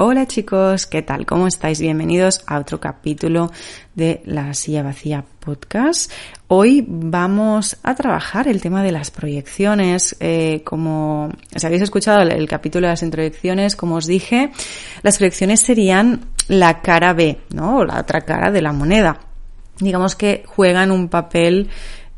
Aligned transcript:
Hola 0.00 0.28
chicos, 0.28 0.86
¿qué 0.86 1.02
tal? 1.02 1.26
¿Cómo 1.26 1.48
estáis? 1.48 1.80
Bienvenidos 1.80 2.44
a 2.46 2.60
otro 2.60 2.78
capítulo 2.78 3.50
de 3.96 4.22
la 4.26 4.54
silla 4.54 4.84
vacía 4.84 5.24
podcast. 5.40 6.12
Hoy 6.46 6.84
vamos 6.86 7.78
a 7.82 7.96
trabajar 7.96 8.46
el 8.46 8.60
tema 8.60 8.84
de 8.84 8.92
las 8.92 9.10
proyecciones. 9.10 10.14
Eh, 10.20 10.62
como 10.64 11.32
si 11.52 11.66
habéis 11.66 11.82
escuchado 11.82 12.22
el, 12.22 12.30
el, 12.30 12.48
capítulo 12.48 12.86
de 12.86 12.92
las 12.92 13.02
introyecciones, 13.02 13.74
como 13.74 13.96
os 13.96 14.06
dije, 14.06 14.52
las 15.02 15.18
proyecciones 15.18 15.62
serían 15.62 16.26
la 16.46 16.80
cara 16.80 17.12
B, 17.12 17.36
¿no? 17.52 17.78
O 17.78 17.84
la 17.84 17.98
otra 17.98 18.20
cara 18.20 18.52
de 18.52 18.62
la 18.62 18.72
moneda. 18.72 19.18
Digamos 19.80 20.14
que 20.14 20.44
juegan 20.46 20.92
un 20.92 21.08
papel 21.08 21.70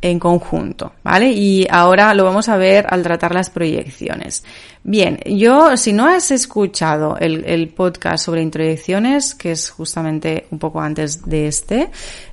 en 0.03 0.19
conjunto, 0.19 0.93
¿vale? 1.03 1.31
Y 1.31 1.67
ahora 1.71 2.15
lo 2.15 2.25
vamos 2.25 2.49
a 2.49 2.57
ver 2.57 2.87
al 2.89 3.03
tratar 3.03 3.35
las 3.35 3.51
proyecciones. 3.51 4.45
Bien, 4.83 5.19
yo, 5.27 5.77
si 5.77 5.93
no 5.93 6.07
has 6.07 6.31
escuchado 6.31 7.17
el, 7.19 7.69
podcast 7.69 8.25
sobre 8.25 8.43
introyecciones, 8.43 9.35
que 9.35 9.53
es 9.53 9.71
justamente 9.71 10.47
un 10.51 10.59
poco 10.59 10.81
antes 10.81 11.23
de 11.27 11.47
este, 11.49 11.91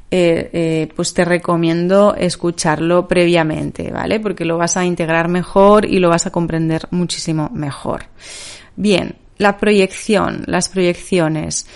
eh, 0.09 0.49
eh, 0.53 0.89
pues 0.95 1.13
te 1.13 1.25
recomiendo 1.25 2.15
escucharlo 2.15 3.07
previamente, 3.07 3.91
¿vale? 3.91 4.21
Porque 4.21 4.45
lo 4.45 4.57
vas 4.57 4.77
a 4.77 4.85
integrar 4.85 5.27
mejor 5.27 5.85
y 5.85 5.99
lo 5.99 6.09
vas 6.09 6.25
a 6.25 6.31
comprender 6.31 6.87
muchísimo 6.91 7.49
mejor. 7.53 8.05
Bien, 8.77 9.15
la 9.37 9.57
proyección, 9.57 10.43
las 10.47 10.69
proyecciones 10.69 11.67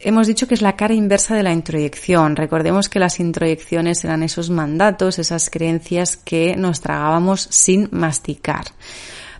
hemos 0.00 0.26
dicho 0.26 0.48
que 0.48 0.54
es 0.54 0.62
la 0.62 0.76
cara 0.76 0.94
inversa 0.94 1.34
de 1.34 1.42
la 1.42 1.52
introyección. 1.52 2.36
Recordemos 2.36 2.88
que 2.88 2.98
las 2.98 3.20
introyecciones 3.20 4.04
eran 4.04 4.22
esos 4.22 4.50
mandatos, 4.50 5.18
esas 5.18 5.50
creencias 5.50 6.16
que 6.16 6.56
nos 6.56 6.80
tragábamos 6.80 7.46
sin 7.50 7.88
masticar. 7.92 8.64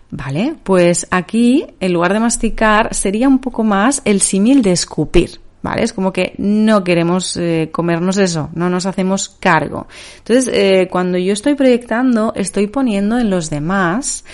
Vale, 0.09 0.55
pues 0.63 1.07
aquí, 1.09 1.65
en 1.79 1.93
lugar 1.93 2.13
de 2.13 2.19
masticar, 2.19 2.93
sería 2.93 3.27
un 3.27 3.39
poco 3.39 3.63
más 3.63 4.01
el 4.05 4.21
símil 4.21 4.61
de 4.61 4.73
escupir. 4.73 5.39
¿Vale? 5.63 5.83
Es 5.83 5.93
como 5.93 6.11
que 6.11 6.33
no 6.39 6.83
queremos 6.83 7.37
eh, 7.37 7.69
comernos 7.71 8.17
eso, 8.17 8.49
no 8.55 8.67
nos 8.67 8.87
hacemos 8.87 9.29
cargo. 9.29 9.87
Entonces, 10.17 10.51
eh, 10.51 10.87
cuando 10.89 11.19
yo 11.19 11.33
estoy 11.33 11.53
proyectando, 11.53 12.33
estoy 12.35 12.65
poniendo 12.65 13.19
en 13.19 13.29
los 13.29 13.51
demás 13.51 14.25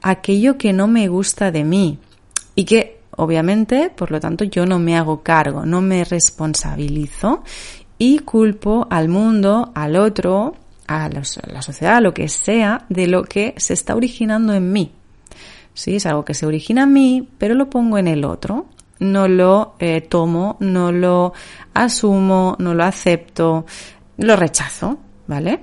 aquello 0.00 0.56
que 0.58 0.72
no 0.72 0.86
me 0.86 1.08
gusta 1.08 1.50
de 1.50 1.64
mí 1.64 1.98
y 2.54 2.66
que 2.66 2.95
Obviamente, 3.16 3.90
por 3.90 4.10
lo 4.10 4.20
tanto, 4.20 4.44
yo 4.44 4.66
no 4.66 4.78
me 4.78 4.96
hago 4.96 5.22
cargo, 5.22 5.64
no 5.64 5.80
me 5.80 6.04
responsabilizo 6.04 7.42
y 7.98 8.18
culpo 8.20 8.86
al 8.90 9.08
mundo, 9.08 9.72
al 9.74 9.96
otro, 9.96 10.54
a, 10.86 11.08
la 11.08 11.24
sociedad, 11.62 11.96
a 11.96 12.00
lo 12.00 12.12
que 12.12 12.28
sea, 12.28 12.84
de 12.88 13.06
lo 13.06 13.24
que 13.24 13.54
se 13.56 13.72
está 13.72 13.96
originando 13.96 14.52
en 14.52 14.70
mí. 14.70 14.92
Sí, 15.72 15.96
es 15.96 16.06
algo 16.06 16.24
que 16.24 16.34
se 16.34 16.46
origina 16.46 16.84
en 16.84 16.92
mí, 16.92 17.28
pero 17.38 17.54
lo 17.54 17.70
pongo 17.70 17.98
en 17.98 18.08
el 18.08 18.24
otro. 18.24 18.66
No 18.98 19.28
lo 19.28 19.74
eh, 19.78 20.00
tomo, 20.00 20.56
no 20.60 20.90
lo 20.90 21.34
asumo, 21.74 22.56
no 22.58 22.74
lo 22.74 22.84
acepto, 22.84 23.66
lo 24.16 24.36
rechazo, 24.36 24.98
¿vale? 25.26 25.60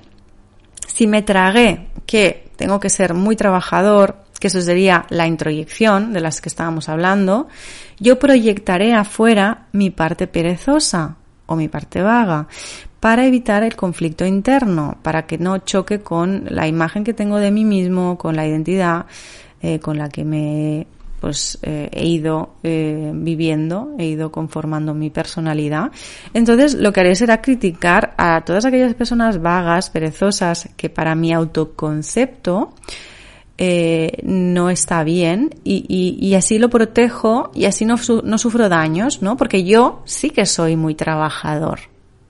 Si 0.87 1.07
me 1.07 1.23
tragué 1.23 1.87
que 2.05 2.51
tengo 2.55 2.79
que 2.79 2.89
ser 2.89 3.15
muy 3.15 3.35
trabajador, 3.35 4.22
que 4.43 4.47
eso 4.47 4.61
sería 4.61 5.05
la 5.07 5.25
introyección 5.25 6.11
de 6.11 6.19
las 6.19 6.41
que 6.41 6.49
estábamos 6.49 6.89
hablando, 6.89 7.47
yo 7.97 8.19
proyectaré 8.19 8.93
afuera 8.93 9.67
mi 9.71 9.89
parte 9.89 10.27
perezosa 10.27 11.15
o 11.45 11.55
mi 11.55 11.69
parte 11.69 12.01
vaga 12.01 12.49
para 12.99 13.25
evitar 13.25 13.63
el 13.63 13.77
conflicto 13.77 14.25
interno, 14.25 14.97
para 15.01 15.25
que 15.25 15.37
no 15.37 15.59
choque 15.59 16.01
con 16.01 16.43
la 16.49 16.67
imagen 16.67 17.05
que 17.05 17.13
tengo 17.13 17.37
de 17.37 17.51
mí 17.51 17.63
mismo, 17.63 18.17
con 18.17 18.35
la 18.35 18.45
identidad 18.45 19.05
eh, 19.61 19.79
con 19.79 19.97
la 19.97 20.09
que 20.09 20.25
me 20.25 20.87
pues 21.21 21.57
eh, 21.61 21.89
he 21.93 22.05
ido 22.05 22.55
eh, 22.63 23.13
viviendo, 23.15 23.95
he 23.97 24.07
ido 24.07 24.29
conformando 24.29 24.93
mi 24.93 25.09
personalidad. 25.09 25.89
Entonces 26.33 26.73
lo 26.73 26.91
que 26.91 26.99
haré 26.99 27.15
será 27.15 27.41
criticar 27.41 28.13
a 28.17 28.41
todas 28.41 28.65
aquellas 28.65 28.93
personas 28.93 29.41
vagas, 29.41 29.89
perezosas, 29.89 30.67
que 30.75 30.89
para 30.89 31.15
mi 31.15 31.31
autoconcepto 31.31 32.73
eh, 33.57 34.17
no 34.23 34.69
está 34.69 35.03
bien 35.03 35.51
y, 35.63 36.33
así 36.35 36.57
lo 36.57 36.69
protejo 36.69 37.51
y 37.53 37.65
así 37.65 37.85
no, 37.85 37.97
sufro 37.97 38.67
daños, 38.67 39.21
¿no? 39.21 39.37
Porque 39.37 39.63
yo 39.63 40.01
sí 40.05 40.31
que 40.31 40.45
soy 40.45 40.75
muy 40.75 40.95
trabajador, 40.95 41.79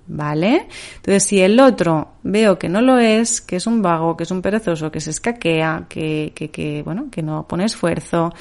¿vale? 0.08 0.68
Entonces, 0.98 1.24
si 1.24 1.40
el 1.40 1.60
otro 1.60 2.10
veo 2.24 2.60
que 2.60 2.68
no 2.68 2.82
lo 2.82 3.00
es, 3.00 3.40
que 3.40 3.56
es 3.56 3.68
un 3.68 3.82
vago, 3.82 4.18
que 4.18 4.24
es 4.24 4.32
un 4.32 4.42
perezoso, 4.42 4.92
que 4.92 5.00
se 5.00 5.12
escaquea, 5.12 5.86
que, 5.88 6.34
que, 6.36 6.50
que 6.50 6.84
bueno, 6.84 7.08
que 7.10 7.22
no 7.22 7.48
pone 7.48 7.66
esfuerzo 7.66 8.34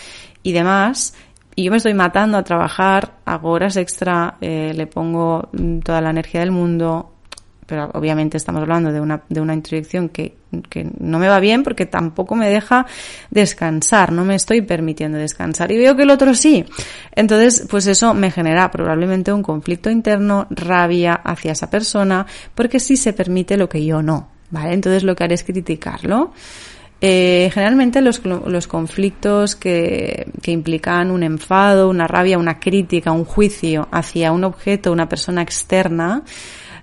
y 0.42 0.50
demás, 0.52 1.14
y 1.54 1.64
yo 1.64 1.70
me 1.70 1.76
estoy 1.76 1.94
matando 1.94 2.38
a 2.38 2.42
trabajar, 2.42 3.18
hago 3.24 3.50
horas 3.50 3.76
extra, 3.76 4.38
eh, 4.40 4.72
le 4.74 4.86
pongo 4.86 5.50
toda 5.84 6.00
la 6.00 6.10
energía 6.10 6.40
del 6.40 6.50
mundo, 6.50 7.12
pero 7.66 7.90
obviamente 7.94 8.38
estamos 8.38 8.62
hablando 8.62 8.90
de 8.90 9.00
una, 9.00 9.22
de 9.28 9.40
una 9.40 9.54
introyección 9.54 10.08
que, 10.08 10.41
que 10.68 10.88
no 10.98 11.18
me 11.18 11.28
va 11.28 11.40
bien 11.40 11.62
porque 11.62 11.86
tampoco 11.86 12.34
me 12.34 12.48
deja 12.48 12.86
descansar, 13.30 14.12
no 14.12 14.24
me 14.24 14.34
estoy 14.34 14.62
permitiendo 14.62 15.18
descansar 15.18 15.72
y 15.72 15.78
veo 15.78 15.96
que 15.96 16.02
el 16.02 16.10
otro 16.10 16.34
sí. 16.34 16.64
Entonces, 17.14 17.66
pues 17.68 17.86
eso 17.86 18.14
me 18.14 18.30
genera 18.30 18.70
probablemente 18.70 19.32
un 19.32 19.42
conflicto 19.42 19.90
interno, 19.90 20.46
rabia 20.50 21.14
hacia 21.14 21.52
esa 21.52 21.70
persona, 21.70 22.26
porque 22.54 22.80
sí 22.80 22.96
se 22.96 23.12
permite 23.12 23.56
lo 23.56 23.68
que 23.68 23.84
yo 23.84 24.02
no, 24.02 24.28
¿vale? 24.50 24.74
Entonces 24.74 25.02
lo 25.02 25.16
que 25.16 25.24
haré 25.24 25.34
es 25.34 25.44
criticarlo. 25.44 26.32
Eh, 27.04 27.50
generalmente 27.52 28.00
los, 28.00 28.24
los 28.24 28.68
conflictos 28.68 29.56
que, 29.56 30.30
que, 30.40 30.52
implican 30.52 31.10
un 31.10 31.24
enfado, 31.24 31.90
una 31.90 32.06
rabia, 32.06 32.38
una 32.38 32.60
crítica, 32.60 33.10
un 33.10 33.24
juicio 33.24 33.88
hacia 33.90 34.30
un 34.30 34.44
objeto, 34.44 34.92
una 34.92 35.08
persona 35.08 35.42
externa, 35.42 36.22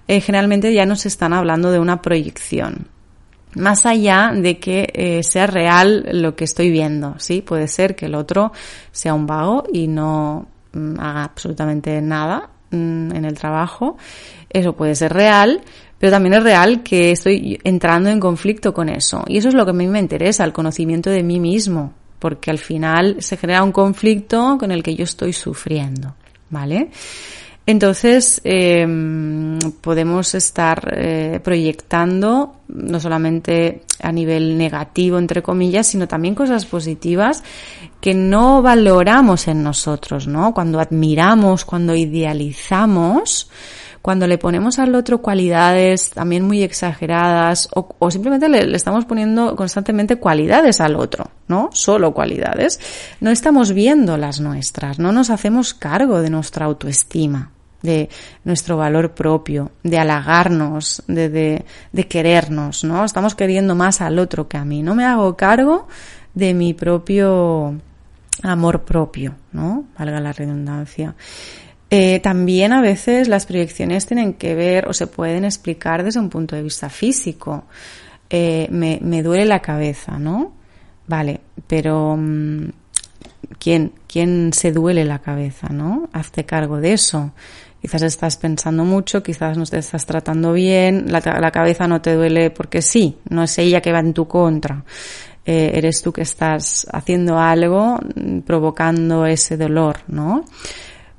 eh, 0.09 0.19
generalmente 0.21 0.73
ya 0.73 0.85
nos 0.85 1.05
están 1.05 1.33
hablando 1.33 1.71
de 1.71 1.79
una 1.79 2.01
proyección. 2.01 2.87
Más 3.55 3.85
allá 3.85 4.31
de 4.35 4.59
que 4.59 4.91
eh, 4.93 5.23
sea 5.23 5.47
real 5.47 6.07
lo 6.11 6.35
que 6.35 6.43
estoy 6.43 6.69
viendo, 6.69 7.15
¿sí? 7.17 7.41
Puede 7.41 7.67
ser 7.67 7.95
que 7.95 8.05
el 8.05 8.13
otro 8.13 8.51
sea 8.91 9.15
un 9.15 9.25
vago 9.25 9.63
y 9.73 9.87
no 9.87 10.47
mm, 10.71 10.99
haga 10.99 11.23
absolutamente 11.23 11.99
nada 12.01 12.49
mm, 12.69 13.15
en 13.15 13.25
el 13.25 13.33
trabajo. 13.37 13.97
Eso 14.49 14.73
puede 14.73 14.93
ser 14.93 15.13
real, 15.13 15.61
pero 15.97 16.11
también 16.11 16.35
es 16.35 16.43
real 16.43 16.83
que 16.83 17.11
estoy 17.11 17.59
entrando 17.63 18.09
en 18.11 18.19
conflicto 18.19 18.71
con 18.71 18.87
eso. 18.87 19.23
Y 19.27 19.37
eso 19.37 19.49
es 19.49 19.55
lo 19.55 19.65
que 19.65 19.71
a 19.71 19.73
mí 19.73 19.87
me 19.87 19.99
interesa, 19.99 20.43
el 20.43 20.53
conocimiento 20.53 21.09
de 21.09 21.23
mí 21.23 21.39
mismo, 21.39 21.93
porque 22.19 22.51
al 22.51 22.59
final 22.59 23.17
se 23.19 23.35
genera 23.35 23.63
un 23.63 23.71
conflicto 23.71 24.57
con 24.59 24.71
el 24.71 24.83
que 24.83 24.95
yo 24.95 25.05
estoy 25.05 25.33
sufriendo, 25.33 26.13
¿vale? 26.51 26.91
Entonces, 27.69 28.41
eh, 28.45 28.83
podemos 29.81 30.33
estar 30.33 30.91
eh, 30.91 31.39
proyectando 31.43 32.55
no 32.67 32.99
solamente 32.99 33.83
a 34.01 34.11
nivel 34.11 34.57
negativo, 34.57 35.19
entre 35.19 35.43
comillas, 35.43 35.85
sino 35.85 36.07
también 36.07 36.33
cosas 36.33 36.65
positivas 36.65 37.43
que 38.01 38.15
no 38.15 38.63
valoramos 38.63 39.47
en 39.47 39.61
nosotros, 39.61 40.25
¿no? 40.25 40.51
Cuando 40.51 40.79
admiramos, 40.79 41.63
cuando 41.63 41.93
idealizamos, 41.93 43.51
cuando 44.01 44.25
le 44.25 44.39
ponemos 44.39 44.79
al 44.79 44.95
otro 44.95 45.21
cualidades 45.21 46.09
también 46.09 46.45
muy 46.45 46.63
exageradas 46.63 47.69
o, 47.75 48.09
simplemente 48.09 48.49
le, 48.49 48.65
le, 48.65 48.77
estamos 48.77 49.05
poniendo 49.05 49.55
constantemente 49.55 50.15
cualidades 50.15 50.81
al 50.81 50.95
otro, 50.95 51.29
¿no? 51.47 51.69
Solo 51.71 52.15
cualidades, 52.15 52.79
no 53.21 53.29
estamos 53.29 53.73
viendo 53.73 54.17
las 54.17 54.39
nuestras, 54.39 54.97
no 54.97 55.11
nos 55.11 55.29
hacemos 55.29 55.75
cargo 55.75 56.23
de 56.23 56.31
nuestra 56.31 56.65
autoestima 56.65 57.51
de 57.81 58.09
nuestro 58.43 58.77
valor 58.77 59.11
propio, 59.11 59.71
de 59.83 59.97
halagarnos, 59.97 61.03
de, 61.07 61.29
de, 61.91 62.07
querernos, 62.07 62.83
¿no? 62.83 63.05
Estamos 63.05 63.35
queriendo 63.35 63.75
más 63.75 64.01
al 64.01 64.19
otro 64.19 64.47
que 64.47 64.57
a 64.57 64.65
mí. 64.65 64.83
No 64.83 64.95
me 64.95 65.05
hago 65.05 65.35
cargo 65.37 65.87
de 66.33 66.53
mi 66.53 66.73
propio 66.73 67.75
amor 68.43 68.83
propio, 68.83 69.35
¿no? 69.51 69.85
Valga 69.97 70.19
la 70.19 70.33
redundancia. 70.33 71.15
Eh, 71.91 72.19
también 72.19 72.71
a 72.71 72.81
veces 72.81 73.27
las 73.27 73.45
proyecciones 73.45 74.05
tienen 74.05 74.33
que 74.33 74.53
ver 74.53 74.87
o 74.87 74.93
se 74.93 75.07
pueden 75.07 75.43
explicar 75.43 76.03
desde 76.03 76.19
un 76.19 76.29
punto 76.29 76.55
de 76.55 76.63
vista 76.63 76.89
físico. 76.89 77.65
Eh, 78.29 78.67
me, 78.69 78.99
me, 79.01 79.23
duele 79.23 79.45
la 79.45 79.61
cabeza, 79.61 80.19
¿no? 80.19 80.53
Vale, 81.07 81.41
pero 81.65 82.15
mmm, 82.15 82.69
¿quién, 83.57 83.93
¿quién 84.07 84.53
se 84.53 84.71
duele 84.71 85.03
la 85.03 85.19
cabeza, 85.19 85.69
no? 85.69 86.09
Hazte 86.13 86.45
cargo 86.45 86.79
de 86.79 86.93
eso. 86.93 87.31
Quizás 87.81 88.01
estás 88.01 88.37
pensando 88.37 88.83
mucho, 88.83 89.23
quizás 89.23 89.57
no 89.57 89.65
te 89.65 89.77
estás 89.77 90.05
tratando 90.05 90.51
bien, 90.51 91.05
la, 91.11 91.21
cabeza 91.51 91.87
no 91.87 92.01
te 92.01 92.13
duele 92.13 92.49
porque 92.51 92.81
sí, 92.81 93.17
no 93.29 93.43
es 93.43 93.57
ella 93.57 93.81
que 93.81 93.93
va 93.93 93.99
en 93.99 94.13
tu 94.13 94.27
contra. 94.27 94.83
eh, 95.45 95.71
eres 95.73 96.01
tú 96.01 96.11
que 96.11 96.21
estás 96.21 96.85
haciendo 96.91 97.39
algo 97.39 97.97
mm, 98.15 98.39
provocando 98.41 99.25
ese 99.25 99.57
dolor, 99.57 99.99
¿no? 100.07 100.43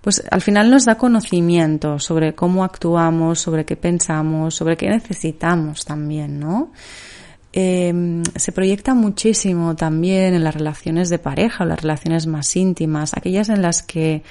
Pues 0.00 0.22
al 0.30 0.40
final 0.40 0.70
nos 0.70 0.84
da 0.86 0.96
conocimiento 0.96 1.98
sobre 1.98 2.34
cómo 2.34 2.64
actuamos, 2.64 3.38
sobre 3.38 3.64
qué 3.64 3.76
pensamos, 3.76 4.54
sobre 4.54 4.76
qué 4.76 4.88
necesitamos 4.88 5.84
también, 5.84 6.40
¿no? 6.40 6.72
Em, 7.52 8.22
se 8.36 8.52
proyecta 8.52 8.94
muchísimo 8.94 9.74
también 9.74 10.34
en 10.34 10.44
las 10.44 10.54
relaciones 10.54 11.10
de 11.10 11.18
pareja 11.18 11.64
o 11.64 11.66
las 11.66 11.82
relaciones 11.82 12.26
más 12.26 12.54
íntimas, 12.56 13.12
aquellas 13.14 13.48
en 13.48 13.60
las 13.60 13.82
que 13.82 14.22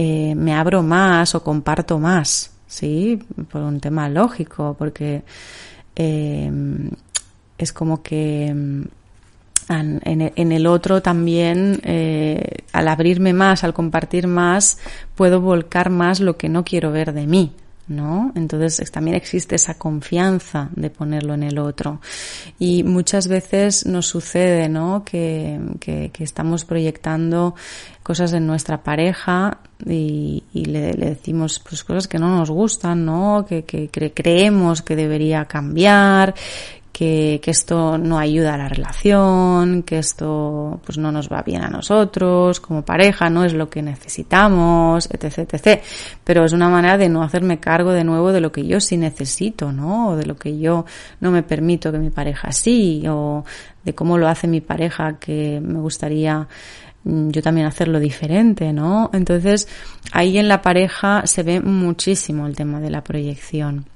eh, 0.00 0.36
me 0.36 0.54
abro 0.54 0.84
más 0.84 1.34
o 1.34 1.42
comparto 1.42 1.98
más, 1.98 2.52
¿sí? 2.68 3.20
Por 3.50 3.62
un 3.62 3.80
tema 3.80 4.08
lógico, 4.08 4.76
porque 4.78 5.24
em, 5.96 6.90
es 7.58 7.72
como 7.72 8.00
que 8.00 8.46
em, 8.46 8.84
en, 9.68 10.52
el 10.52 10.66
otro 10.68 11.02
también, 11.02 11.80
eh, 11.82 12.58
al 12.72 12.86
abrirme 12.86 13.32
más, 13.32 13.64
al 13.64 13.74
compartir 13.74 14.28
más, 14.28 14.78
puedo 15.16 15.40
volcar 15.40 15.90
más 15.90 16.20
lo 16.20 16.36
que 16.36 16.48
no 16.48 16.64
quiero 16.64 16.92
ver 16.92 17.12
de 17.12 17.26
mí, 17.26 17.52
¿no? 17.88 18.32
Entonces 18.34 18.90
también 18.90 19.16
existe 19.16 19.56
esa 19.56 19.74
confianza 19.74 20.70
de 20.76 20.90
ponerlo 20.90 21.34
en 21.34 21.42
el 21.42 21.58
otro. 21.58 22.00
Y 22.58 22.82
muchas 22.82 23.28
veces 23.28 23.86
nos 23.86 24.06
sucede, 24.06 24.68
¿no? 24.68 25.04
Que, 25.04 25.58
que, 25.80 26.10
estamos 26.18 26.64
proyectando 26.64 27.54
cosas 28.02 28.32
en 28.32 28.46
nuestra 28.46 28.82
pareja 28.82 29.58
y, 29.86 30.42
le, 30.52 30.92
decimos 30.92 31.60
pues 31.60 31.84
cosas 31.84 32.08
que 32.08 32.18
no 32.18 32.36
nos 32.36 32.50
gustan, 32.50 33.04
¿no? 33.04 33.46
Que, 33.48 33.64
que 33.64 34.12
creemos 34.12 34.82
que 34.82 34.96
debería 34.96 35.44
cambiar, 35.46 36.34
que, 36.98 37.38
que, 37.40 37.52
esto 37.52 37.96
no 37.96 38.18
ayuda 38.18 38.54
a 38.54 38.58
la 38.58 38.68
relación, 38.68 39.84
que 39.84 39.98
esto 39.98 40.80
pues 40.84 40.98
no 40.98 41.12
nos 41.12 41.28
va 41.28 41.42
bien 41.42 41.62
a 41.62 41.68
nosotros, 41.68 42.58
como 42.58 42.84
pareja, 42.84 43.30
no 43.30 43.44
es 43.44 43.54
lo 43.54 43.70
que 43.70 43.82
necesitamos, 43.82 45.08
etc, 45.12 45.46
etc. 45.52 45.80
Pero 46.24 46.44
es 46.44 46.52
una 46.52 46.68
manera 46.68 46.98
de 46.98 47.08
no 47.08 47.22
hacerme 47.22 47.60
cargo 47.60 47.92
de 47.92 48.02
nuevo 48.02 48.32
de 48.32 48.40
lo 48.40 48.50
que 48.50 48.66
yo 48.66 48.80
sí 48.80 48.96
necesito, 48.96 49.70
¿no? 49.70 50.08
O 50.08 50.16
de 50.16 50.26
lo 50.26 50.34
que 50.34 50.58
yo 50.58 50.86
no 51.20 51.30
me 51.30 51.44
permito 51.44 51.92
que 51.92 51.98
mi 51.98 52.10
pareja 52.10 52.50
sí, 52.50 53.04
o 53.08 53.44
de 53.84 53.94
cómo 53.94 54.18
lo 54.18 54.26
hace 54.26 54.48
mi 54.48 54.60
pareja 54.60 55.20
que 55.20 55.60
me 55.62 55.78
gustaría 55.78 56.48
mm, 57.04 57.28
yo 57.30 57.42
también 57.42 57.68
hacerlo 57.68 58.00
diferente, 58.00 58.72
¿no? 58.72 59.10
Entonces, 59.12 59.68
ahí 60.10 60.36
en 60.36 60.48
la 60.48 60.62
pareja 60.62 61.28
se 61.28 61.44
ve 61.44 61.60
muchísimo 61.60 62.48
el 62.48 62.56
tema 62.56 62.80
de 62.80 62.90
la 62.90 63.04
proyección. 63.04 63.86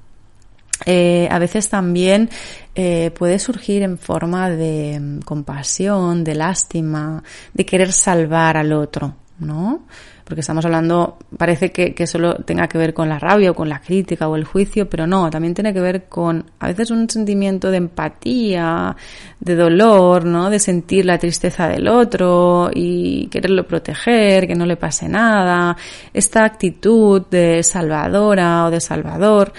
Eh, 0.85 1.27
a 1.31 1.39
veces 1.39 1.69
también 1.69 2.29
eh, 2.75 3.11
puede 3.11 3.39
surgir 3.39 3.83
en 3.83 3.97
forma 3.97 4.49
de 4.49 4.99
mm, 4.99 5.19
compasión, 5.19 6.23
de 6.23 6.35
lástima, 6.35 7.23
de 7.53 7.65
querer 7.65 7.91
salvar 7.91 8.57
al 8.57 8.73
otro, 8.73 9.15
¿no? 9.39 9.85
Porque 10.23 10.41
estamos 10.41 10.63
hablando, 10.65 11.17
parece 11.37 11.71
que, 11.71 12.07
solo 12.07 12.35
tenga 12.35 12.67
que 12.67 12.77
ver 12.77 12.93
con 12.93 13.09
la 13.09 13.19
rabia 13.19 13.51
o 13.51 13.53
con 13.53 13.67
la 13.67 13.79
crítica 13.79 14.27
o 14.27 14.35
el 14.35 14.45
juicio, 14.45 14.89
pero 14.89 15.05
no, 15.05 15.29
también 15.29 15.53
tiene 15.53 15.73
que 15.73 15.81
ver 15.81 16.05
con 16.05 16.45
a 16.59 16.67
veces 16.67 16.91
un 16.91 17.09
sentimiento 17.09 17.71
de 17.71 17.77
empatía, 17.77 18.95
de 19.39 19.55
dolor, 19.55 20.25
¿no? 20.25 20.49
De 20.49 20.59
sentir 20.59 21.05
la 21.05 21.17
tristeza 21.17 21.67
del 21.67 21.87
otro 21.87 22.69
y 22.73 23.27
quererlo 23.27 23.67
proteger, 23.67 24.47
que 24.47 24.55
no 24.55 24.65
le 24.65 24.77
pase 24.77 25.09
nada. 25.09 25.75
Esta 26.13 26.45
actitud 26.45 27.23
de 27.29 27.63
salvadora 27.63 28.65
o 28.65 28.71
de 28.71 28.79
salvador, 28.79 29.51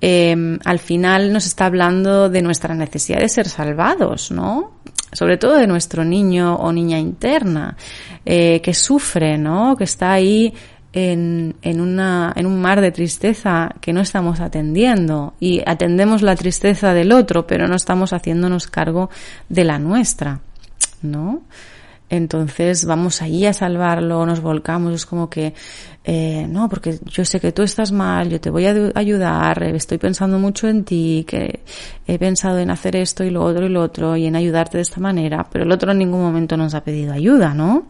eh, 0.00 0.58
al 0.64 0.78
final 0.78 1.32
nos 1.32 1.46
está 1.46 1.66
hablando 1.66 2.28
de 2.28 2.42
nuestra 2.42 2.74
necesidad 2.74 3.18
de 3.18 3.28
ser 3.28 3.48
salvados, 3.48 4.30
¿no? 4.30 4.73
Sobre 5.14 5.38
todo 5.38 5.56
de 5.56 5.66
nuestro 5.66 6.04
niño 6.04 6.56
o 6.56 6.70
niña 6.72 6.98
interna, 6.98 7.76
eh, 8.26 8.60
que 8.60 8.74
sufre, 8.74 9.38
¿no? 9.38 9.76
Que 9.76 9.84
está 9.84 10.12
ahí 10.12 10.52
en, 10.92 11.56
en, 11.62 11.80
una, 11.80 12.32
en 12.36 12.46
un 12.46 12.60
mar 12.60 12.80
de 12.80 12.92
tristeza 12.92 13.74
que 13.80 13.92
no 13.92 14.00
estamos 14.00 14.40
atendiendo 14.40 15.34
y 15.40 15.62
atendemos 15.64 16.20
la 16.20 16.36
tristeza 16.36 16.92
del 16.92 17.12
otro, 17.12 17.46
pero 17.46 17.66
no 17.66 17.76
estamos 17.76 18.12
haciéndonos 18.12 18.66
cargo 18.66 19.08
de 19.48 19.64
la 19.64 19.78
nuestra, 19.78 20.40
¿no? 21.00 21.42
Entonces 22.10 22.84
vamos 22.84 23.22
allí 23.22 23.46
a 23.46 23.52
salvarlo, 23.52 24.26
nos 24.26 24.40
volcamos, 24.40 24.94
es 24.94 25.06
como 25.06 25.30
que, 25.30 25.54
eh, 26.04 26.46
no, 26.48 26.68
porque 26.68 26.98
yo 27.06 27.24
sé 27.24 27.40
que 27.40 27.50
tú 27.50 27.62
estás 27.62 27.92
mal, 27.92 28.28
yo 28.28 28.40
te 28.40 28.50
voy 28.50 28.66
a 28.66 28.74
ayudar, 28.94 29.62
estoy 29.62 29.96
pensando 29.98 30.38
mucho 30.38 30.68
en 30.68 30.84
ti, 30.84 31.24
que 31.26 31.60
he 32.06 32.18
pensado 32.18 32.58
en 32.58 32.70
hacer 32.70 32.94
esto 32.96 33.24
y 33.24 33.30
lo 33.30 33.42
otro 33.42 33.66
y 33.66 33.70
lo 33.70 33.82
otro 33.82 34.16
y 34.16 34.26
en 34.26 34.36
ayudarte 34.36 34.78
de 34.78 34.82
esta 34.82 35.00
manera, 35.00 35.46
pero 35.50 35.64
el 35.64 35.72
otro 35.72 35.92
en 35.92 35.98
ningún 35.98 36.20
momento 36.20 36.56
nos 36.56 36.74
ha 36.74 36.84
pedido 36.84 37.12
ayuda, 37.12 37.54
¿no? 37.54 37.88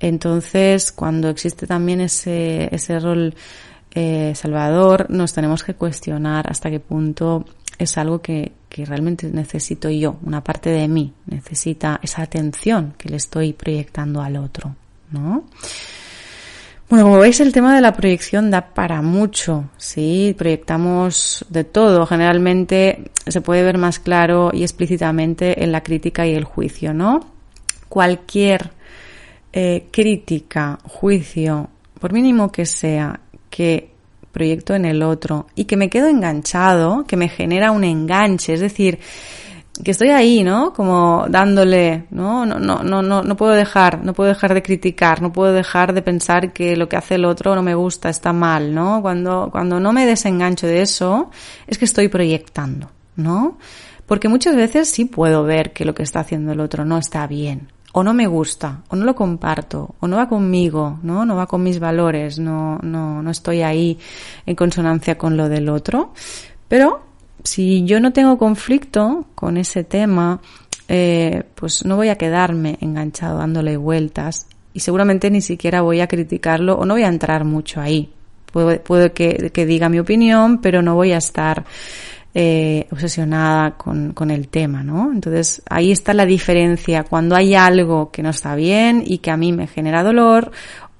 Entonces, 0.00 0.90
cuando 0.90 1.28
existe 1.28 1.66
también 1.66 2.00
ese, 2.00 2.74
ese 2.74 2.98
rol 2.98 3.34
eh, 3.94 4.32
salvador, 4.34 5.06
nos 5.10 5.34
tenemos 5.34 5.62
que 5.62 5.74
cuestionar 5.74 6.50
hasta 6.50 6.70
qué 6.70 6.80
punto 6.80 7.44
es 7.78 7.98
algo 7.98 8.20
que, 8.20 8.52
que 8.68 8.84
realmente 8.84 9.28
necesito 9.28 9.90
yo, 9.90 10.16
una 10.22 10.42
parte 10.42 10.70
de 10.70 10.88
mí 10.88 11.12
necesita 11.26 12.00
esa 12.02 12.22
atención 12.22 12.94
que 12.96 13.08
le 13.08 13.16
estoy 13.16 13.52
proyectando 13.52 14.22
al 14.22 14.36
otro, 14.36 14.74
¿no? 15.10 15.44
Bueno, 16.92 17.06
como 17.06 17.20
veis, 17.20 17.40
el 17.40 17.54
tema 17.54 17.74
de 17.74 17.80
la 17.80 17.94
proyección 17.94 18.50
da 18.50 18.74
para 18.74 19.00
mucho, 19.00 19.70
¿sí? 19.78 20.34
Proyectamos 20.36 21.42
de 21.48 21.64
todo. 21.64 22.04
Generalmente 22.04 23.10
se 23.26 23.40
puede 23.40 23.62
ver 23.62 23.78
más 23.78 23.98
claro 23.98 24.50
y 24.52 24.62
explícitamente 24.62 25.64
en 25.64 25.72
la 25.72 25.82
crítica 25.82 26.26
y 26.26 26.34
el 26.34 26.44
juicio, 26.44 26.92
¿no? 26.92 27.20
Cualquier 27.88 28.72
eh, 29.54 29.86
crítica, 29.90 30.78
juicio, 30.84 31.70
por 31.98 32.12
mínimo 32.12 32.52
que 32.52 32.66
sea, 32.66 33.20
que 33.48 33.91
proyecto 34.32 34.74
en 34.74 34.84
el 34.84 35.02
otro 35.02 35.46
y 35.54 35.64
que 35.64 35.76
me 35.76 35.90
quedo 35.90 36.08
enganchado, 36.08 37.04
que 37.04 37.16
me 37.16 37.28
genera 37.28 37.70
un 37.70 37.84
enganche, 37.84 38.54
es 38.54 38.60
decir, 38.60 38.98
que 39.82 39.90
estoy 39.90 40.10
ahí, 40.10 40.44
¿no? 40.44 40.72
Como 40.72 41.26
dándole, 41.28 42.04
¿no? 42.10 42.44
No, 42.44 42.58
no, 42.58 42.82
no, 42.82 43.02
no, 43.02 43.22
no 43.22 43.36
puedo 43.36 43.52
dejar, 43.52 44.04
no 44.04 44.12
puedo 44.12 44.28
dejar 44.28 44.54
de 44.54 44.62
criticar, 44.62 45.22
no 45.22 45.32
puedo 45.32 45.52
dejar 45.52 45.94
de 45.94 46.02
pensar 46.02 46.52
que 46.52 46.76
lo 46.76 46.88
que 46.88 46.96
hace 46.96 47.14
el 47.14 47.24
otro 47.24 47.54
no 47.54 47.62
me 47.62 47.74
gusta, 47.74 48.08
está 48.08 48.32
mal, 48.32 48.74
¿no? 48.74 49.00
Cuando, 49.00 49.48
cuando 49.50 49.80
no 49.80 49.92
me 49.92 50.06
desengancho 50.06 50.66
de 50.66 50.82
eso, 50.82 51.30
es 51.66 51.78
que 51.78 51.84
estoy 51.84 52.08
proyectando, 52.08 52.90
¿no? 53.16 53.58
Porque 54.06 54.28
muchas 54.28 54.56
veces 54.56 54.90
sí 54.90 55.06
puedo 55.06 55.44
ver 55.44 55.72
que 55.72 55.84
lo 55.84 55.94
que 55.94 56.02
está 56.02 56.20
haciendo 56.20 56.52
el 56.52 56.60
otro 56.60 56.84
no 56.84 56.98
está 56.98 57.26
bien, 57.26 57.68
o 57.92 58.02
no 58.02 58.14
me 58.14 58.26
gusta, 58.26 58.82
o 58.88 58.96
no 58.96 59.04
lo 59.04 59.14
comparto, 59.14 59.94
o 60.00 60.08
no 60.08 60.16
va 60.16 60.28
conmigo, 60.28 60.98
¿no? 61.02 61.26
No 61.26 61.36
va 61.36 61.46
con 61.46 61.62
mis 61.62 61.78
valores, 61.78 62.38
no, 62.38 62.78
no, 62.82 63.22
no 63.22 63.30
estoy 63.30 63.62
ahí 63.62 63.98
en 64.46 64.56
consonancia 64.56 65.18
con 65.18 65.36
lo 65.36 65.48
del 65.48 65.68
otro. 65.68 66.12
Pero 66.68 67.02
si 67.44 67.84
yo 67.84 68.00
no 68.00 68.12
tengo 68.12 68.38
conflicto 68.38 69.26
con 69.34 69.58
ese 69.58 69.84
tema, 69.84 70.40
eh, 70.88 71.44
pues 71.54 71.84
no 71.84 71.96
voy 71.96 72.08
a 72.08 72.16
quedarme 72.16 72.78
enganchado 72.80 73.38
dándole 73.38 73.76
vueltas 73.76 74.46
y 74.72 74.80
seguramente 74.80 75.30
ni 75.30 75.42
siquiera 75.42 75.82
voy 75.82 76.00
a 76.00 76.06
criticarlo 76.06 76.76
o 76.76 76.86
no 76.86 76.94
voy 76.94 77.02
a 77.02 77.08
entrar 77.08 77.44
mucho 77.44 77.80
ahí. 77.80 78.10
Puede, 78.52 79.12
que, 79.12 79.50
que 79.50 79.64
diga 79.64 79.88
mi 79.88 79.98
opinión, 79.98 80.60
pero 80.60 80.82
no 80.82 80.94
voy 80.94 81.12
a 81.12 81.16
estar 81.16 81.64
eh, 82.34 82.86
obsesionada 82.90 83.72
con, 83.76 84.12
con, 84.12 84.30
el 84.30 84.48
tema, 84.48 84.82
¿no? 84.82 85.12
Entonces 85.12 85.62
ahí 85.68 85.92
está 85.92 86.14
la 86.14 86.24
diferencia 86.24 87.04
cuando 87.04 87.36
hay 87.36 87.54
algo 87.54 88.10
que 88.10 88.22
no 88.22 88.30
está 88.30 88.54
bien 88.54 89.02
y 89.04 89.18
que 89.18 89.30
a 89.30 89.36
mí 89.36 89.52
me 89.52 89.66
genera 89.66 90.02
dolor 90.02 90.50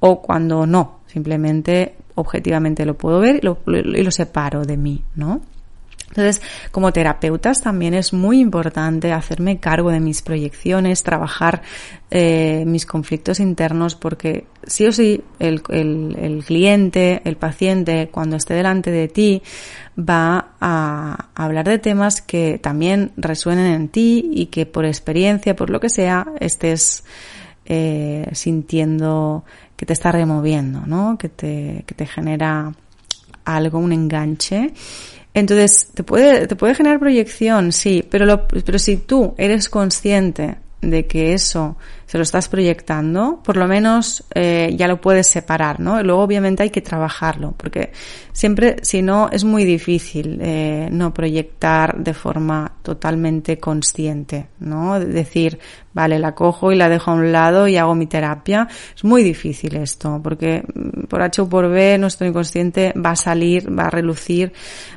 o 0.00 0.20
cuando 0.20 0.66
no, 0.66 1.00
simplemente 1.06 1.94
objetivamente 2.16 2.84
lo 2.84 2.98
puedo 2.98 3.20
ver 3.20 3.36
y 3.36 3.40
lo, 3.46 3.58
lo 3.64 4.10
separo 4.10 4.64
de 4.64 4.76
mí, 4.76 5.02
¿no? 5.14 5.40
Entonces, 6.12 6.42
como 6.72 6.92
terapeutas 6.92 7.62
también 7.62 7.94
es 7.94 8.12
muy 8.12 8.38
importante 8.38 9.12
hacerme 9.12 9.58
cargo 9.58 9.90
de 9.90 9.98
mis 9.98 10.20
proyecciones, 10.20 11.02
trabajar 11.02 11.62
eh, 12.10 12.64
mis 12.66 12.84
conflictos 12.84 13.40
internos, 13.40 13.94
porque 13.94 14.44
sí 14.66 14.86
o 14.86 14.92
sí 14.92 15.24
el, 15.38 15.62
el, 15.70 16.14
el, 16.18 16.44
cliente, 16.44 17.22
el 17.24 17.36
paciente, 17.36 18.10
cuando 18.12 18.36
esté 18.36 18.52
delante 18.52 18.90
de 18.90 19.08
ti, 19.08 19.42
va 19.98 20.50
a 20.60 21.28
hablar 21.34 21.66
de 21.66 21.78
temas 21.78 22.20
que 22.20 22.58
también 22.58 23.12
resuenen 23.16 23.72
en 23.72 23.88
ti 23.88 24.30
y 24.34 24.46
que 24.46 24.66
por 24.66 24.84
experiencia, 24.84 25.56
por 25.56 25.70
lo 25.70 25.80
que 25.80 25.88
sea, 25.88 26.26
estés 26.40 27.04
eh, 27.64 28.28
sintiendo 28.32 29.46
que 29.76 29.86
te 29.86 29.94
está 29.94 30.12
removiendo, 30.12 30.82
¿no? 30.84 31.16
Que 31.16 31.30
te, 31.30 31.84
que 31.86 31.94
te 31.94 32.04
genera 32.04 32.74
algo, 33.46 33.78
un 33.78 33.92
enganche 33.92 34.74
entonces, 35.34 35.88
te 35.94 36.02
puede, 36.02 36.46
te 36.46 36.56
puede 36.56 36.74
generar 36.74 36.98
proyección, 36.98 37.72
sí, 37.72 38.04
pero, 38.10 38.26
lo, 38.26 38.46
pero 38.46 38.78
si 38.78 38.98
tú 38.98 39.34
eres 39.38 39.68
consciente 39.68 40.56
de 40.82 41.06
que 41.06 41.32
eso 41.32 41.76
se 42.12 42.18
lo 42.18 42.24
estás 42.24 42.46
proyectando, 42.50 43.40
por 43.42 43.56
lo 43.56 43.66
menos 43.66 44.22
eh, 44.34 44.74
ya 44.76 44.86
lo 44.86 45.00
puedes 45.00 45.28
separar, 45.28 45.80
¿no? 45.80 45.98
Y 45.98 46.04
luego 46.04 46.20
obviamente 46.20 46.62
hay 46.62 46.68
que 46.68 46.82
trabajarlo, 46.82 47.54
porque 47.56 47.90
siempre, 48.34 48.76
si 48.82 49.00
no, 49.00 49.30
es 49.32 49.44
muy 49.44 49.64
difícil 49.64 50.38
eh, 50.42 50.90
no 50.92 51.14
proyectar 51.14 51.96
de 51.96 52.12
forma 52.12 52.70
totalmente 52.82 53.58
consciente, 53.58 54.48
¿no? 54.60 55.00
Decir, 55.00 55.58
vale, 55.94 56.18
la 56.18 56.34
cojo 56.34 56.70
y 56.70 56.76
la 56.76 56.90
dejo 56.90 57.12
a 57.12 57.14
un 57.14 57.32
lado 57.32 57.66
y 57.66 57.76
hago 57.78 57.94
mi 57.94 58.06
terapia. 58.06 58.68
Es 58.94 59.04
muy 59.04 59.22
difícil 59.22 59.76
esto, 59.76 60.20
porque 60.22 60.62
mm, 60.62 61.04
por 61.04 61.22
H 61.22 61.40
o 61.40 61.48
por 61.48 61.70
B 61.70 61.96
nuestro 61.98 62.26
inconsciente 62.26 62.92
va 62.94 63.12
a 63.12 63.16
salir, 63.16 63.66
va 63.78 63.84
a 63.84 63.90
relucir, 63.90 64.52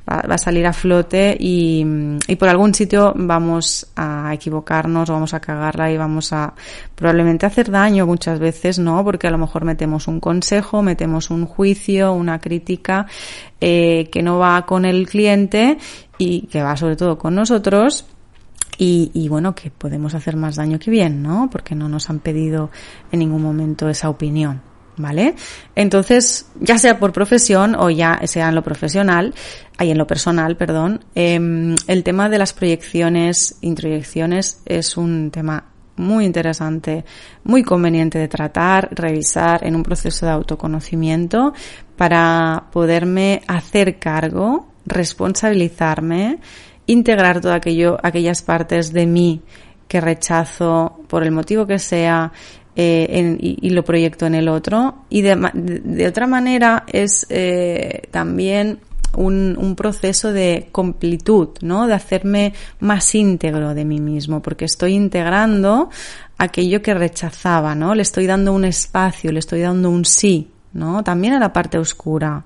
va, 0.10 0.34
a 0.34 0.38
salir 0.38 0.66
a 0.66 0.74
flote 0.74 1.36
y, 1.40 1.84
mm, 1.86 2.18
y, 2.28 2.36
por 2.36 2.50
algún 2.50 2.74
sitio 2.74 3.14
vamos 3.16 3.88
a 3.96 4.32
equivocarnos, 4.34 5.10
vamos 5.10 5.34
a 5.34 5.40
cagarla 5.40 5.92
y 5.92 5.98
vamos 5.98 6.34
a 6.34 6.54
probablemente 7.06 7.46
hacer 7.46 7.70
daño 7.70 8.08
muchas 8.08 8.40
veces, 8.40 8.80
¿no? 8.80 9.04
Porque 9.04 9.28
a 9.28 9.30
lo 9.30 9.38
mejor 9.38 9.64
metemos 9.64 10.08
un 10.08 10.20
consejo, 10.20 10.82
metemos 10.82 11.30
un 11.30 11.46
juicio, 11.46 12.14
una 12.14 12.42
crítica 12.42 13.06
eh, 13.62 14.10
que 14.12 14.24
no 14.24 14.40
va 14.40 14.66
con 14.66 14.86
el 14.86 15.08
cliente 15.08 15.78
y 16.18 16.48
que 16.48 16.64
va 16.64 16.76
sobre 16.76 16.96
todo 16.96 17.20
con 17.20 17.36
nosotros 17.36 18.08
y, 18.80 19.28
bueno, 19.30 19.54
que 19.54 19.70
podemos 19.70 20.16
hacer 20.16 20.36
más 20.36 20.56
daño 20.56 20.80
que 20.80 20.90
bien, 20.90 21.22
¿no? 21.22 21.48
Porque 21.52 21.76
no 21.76 21.88
nos 21.88 22.10
han 22.10 22.18
pedido 22.18 22.72
en 23.12 23.20
ningún 23.20 23.44
momento 23.44 23.88
esa 23.88 24.10
opinión, 24.10 24.64
¿vale? 24.98 25.36
Entonces, 25.76 26.48
ya 26.60 26.80
sea 26.80 26.98
por 26.98 27.14
profesión 27.14 27.76
o 27.76 27.92
ya 27.92 28.20
sea 28.26 28.50
en 28.50 28.56
lo 28.56 28.64
profesional, 28.64 29.36
ahí 29.78 29.92
en 29.92 30.00
lo 30.00 30.08
personal, 30.08 30.58
perdón, 30.58 31.06
eh, 31.14 31.76
el 31.86 32.04
tema 32.04 32.30
de 32.30 32.40
las 32.40 32.54
proyecciones, 32.54 33.60
introyecciones 33.62 34.64
es 34.66 34.98
un 34.98 35.30
tema 35.30 35.66
muy 35.98 36.26
interesante, 36.26 37.06
muy 37.44 37.64
conveniente 37.64 38.20
de 38.20 38.28
tratar, 38.28 38.90
revisar 38.92 39.66
en 39.66 39.76
un 39.76 39.84
proceso 39.84 40.26
de 40.26 40.32
autoconocimiento 40.32 41.54
para 41.96 42.66
poderme 42.72 43.42
hacer 43.48 43.98
cargo, 44.00 44.68
responsabilizarme, 44.86 46.40
integrar 46.88 47.46
aquello, 47.48 47.98
aquellas 48.04 48.42
partes 48.42 48.92
de 48.92 49.06
mí 49.06 49.42
que 49.88 50.02
rechazo 50.02 51.00
por 51.08 51.24
el 51.24 51.32
motivo 51.32 51.66
que 51.66 51.80
sea 51.80 52.32
eh, 52.76 53.38
y, 53.40 53.70
lo 53.70 53.84
proyecto 53.84 54.26
en 54.26 54.36
el 54.36 54.50
otro. 54.50 55.06
Y 55.10 55.22
de, 55.22 55.36
de 55.54 56.08
otra 56.08 56.28
manera 56.28 56.84
es 56.92 57.26
eh, 57.30 58.04
también 58.12 58.80
un, 59.16 59.76
proceso 59.76 60.32
de 60.32 60.70
completud, 60.72 61.50
¿no? 61.62 61.88
De 61.88 61.94
hacerme 61.94 62.54
más 62.80 63.14
íntegro 63.16 63.74
de 63.74 63.86
mí 63.86 64.00
mismo, 64.00 64.42
porque 64.42 64.66
estoy 64.66 64.94
integrando 64.94 65.90
aquello 66.38 66.82
que 66.82 66.94
rechazaba, 66.94 67.76
¿no? 67.76 67.96
Le 67.96 68.02
estoy 68.02 68.26
dando 68.26 68.54
un 68.54 68.66
espacio, 68.66 69.32
le 69.32 69.40
estoy 69.40 69.62
dando 69.62 69.90
un 69.90 70.06
sí, 70.06 70.52
¿no? 70.74 71.04
También 71.04 71.34
a 71.34 71.40
la 71.40 71.52
parte 71.52 71.78
oscura. 71.78 72.46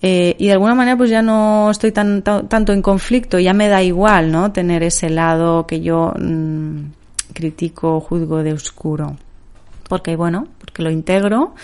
Eh, 0.00 0.36
y 0.38 0.46
de 0.46 0.52
alguna 0.52 0.74
manera 0.74 0.96
pues 0.96 1.10
ya 1.10 1.22
no 1.22 1.70
estoy 1.70 1.90
tan, 1.90 2.22
tanto 2.22 2.72
en 2.72 2.82
conflicto, 2.82 3.38
ya 3.40 3.52
me 3.52 3.68
da 3.68 3.82
igual, 3.82 4.30
¿no? 4.30 4.52
Tener 4.52 4.82
ese 4.82 5.10
lado 5.10 5.66
que 5.66 5.80
yo 5.80 6.12
mmm, 6.18 6.84
critico, 7.32 8.00
juzgo 8.00 8.42
de 8.42 8.52
oscuro. 8.52 9.16
Porque 9.88 10.16
bueno, 10.16 10.46
porque 10.58 10.82
lo 10.82 10.90
integro 10.90 11.54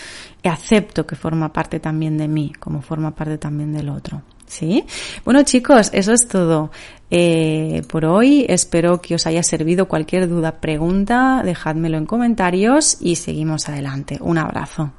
y 0.43 0.47
acepto 0.47 1.05
que 1.05 1.15
forma 1.15 1.53
parte 1.53 1.79
también 1.79 2.17
de 2.17 2.27
mí, 2.27 2.53
como 2.59 2.81
forma 2.81 3.11
parte 3.11 3.37
también 3.37 3.73
del 3.73 3.89
otro. 3.89 4.21
¿Sí? 4.47 4.85
Bueno 5.23 5.41
chicos, 5.43 5.89
eso 5.91 6.13
es 6.13 6.27
todo 6.27 6.71
eh, 7.09 7.81
por 7.87 8.05
hoy. 8.05 8.45
Espero 8.47 9.01
que 9.01 9.15
os 9.15 9.25
haya 9.25 9.43
servido 9.43 9.87
cualquier 9.87 10.27
duda, 10.27 10.59
pregunta, 10.59 11.41
dejádmelo 11.43 11.97
en 11.97 12.05
comentarios 12.05 12.97
y 12.99 13.15
seguimos 13.15 13.69
adelante. 13.69 14.17
Un 14.21 14.37
abrazo. 14.37 14.91